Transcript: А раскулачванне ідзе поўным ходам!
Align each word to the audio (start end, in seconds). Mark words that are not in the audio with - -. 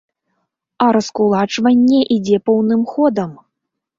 А 0.85 0.87
раскулачванне 0.95 1.99
ідзе 2.17 2.37
поўным 2.51 2.81
ходам! 2.95 3.31